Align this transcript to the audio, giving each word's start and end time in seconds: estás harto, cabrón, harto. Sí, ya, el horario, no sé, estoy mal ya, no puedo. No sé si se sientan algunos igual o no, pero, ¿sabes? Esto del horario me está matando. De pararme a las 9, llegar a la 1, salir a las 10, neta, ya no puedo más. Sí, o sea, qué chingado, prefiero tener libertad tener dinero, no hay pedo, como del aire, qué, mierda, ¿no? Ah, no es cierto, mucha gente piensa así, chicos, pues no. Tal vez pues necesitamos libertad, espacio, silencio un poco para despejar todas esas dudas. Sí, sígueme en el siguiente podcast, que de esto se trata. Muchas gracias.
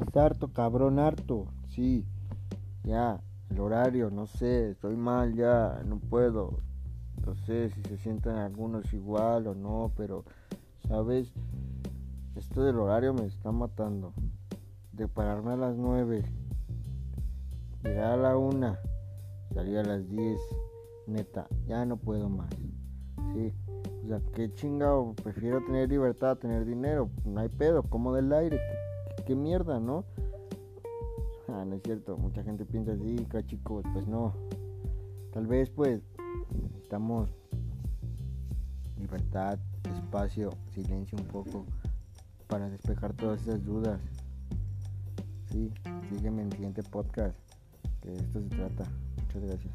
estás 0.00 0.16
harto, 0.16 0.48
cabrón, 0.48 0.98
harto. 0.98 1.46
Sí, 1.68 2.06
ya, 2.82 3.20
el 3.50 3.60
horario, 3.60 4.10
no 4.10 4.26
sé, 4.26 4.70
estoy 4.70 4.96
mal 4.96 5.34
ya, 5.34 5.82
no 5.84 5.98
puedo. 5.98 6.58
No 7.26 7.34
sé 7.34 7.70
si 7.70 7.82
se 7.82 7.98
sientan 7.98 8.38
algunos 8.38 8.92
igual 8.92 9.46
o 9.46 9.54
no, 9.54 9.92
pero, 9.96 10.24
¿sabes? 10.88 11.32
Esto 12.34 12.64
del 12.64 12.78
horario 12.78 13.12
me 13.14 13.26
está 13.26 13.52
matando. 13.52 14.12
De 14.92 15.08
pararme 15.08 15.52
a 15.52 15.56
las 15.56 15.76
9, 15.76 16.24
llegar 17.84 18.12
a 18.12 18.16
la 18.16 18.36
1, 18.36 18.76
salir 19.54 19.78
a 19.78 19.84
las 19.84 20.08
10, 20.08 20.38
neta, 21.06 21.46
ya 21.66 21.84
no 21.84 21.96
puedo 21.96 22.28
más. 22.28 22.50
Sí, 23.34 23.54
o 24.04 24.08
sea, 24.08 24.20
qué 24.34 24.52
chingado, 24.52 25.14
prefiero 25.22 25.64
tener 25.64 25.88
libertad 25.88 26.36
tener 26.36 26.64
dinero, 26.66 27.08
no 27.24 27.40
hay 27.40 27.48
pedo, 27.48 27.82
como 27.84 28.12
del 28.14 28.32
aire, 28.32 28.60
qué, 29.24 29.34
mierda, 29.34 29.80
¿no? 29.80 30.04
Ah, 31.48 31.64
no 31.66 31.76
es 31.76 31.82
cierto, 31.82 32.16
mucha 32.16 32.42
gente 32.42 32.64
piensa 32.64 32.92
así, 32.92 33.26
chicos, 33.46 33.84
pues 33.92 34.06
no. 34.06 34.32
Tal 35.32 35.46
vez 35.46 35.70
pues 35.70 36.02
necesitamos 36.62 37.30
libertad, 38.98 39.58
espacio, 39.94 40.50
silencio 40.70 41.18
un 41.18 41.26
poco 41.26 41.64
para 42.48 42.68
despejar 42.68 43.12
todas 43.14 43.42
esas 43.42 43.64
dudas. 43.64 44.00
Sí, 45.50 45.72
sígueme 46.10 46.42
en 46.42 46.48
el 46.48 46.52
siguiente 46.52 46.82
podcast, 46.82 47.36
que 48.00 48.10
de 48.10 48.18
esto 48.18 48.40
se 48.40 48.48
trata. 48.48 48.84
Muchas 49.16 49.42
gracias. 49.42 49.74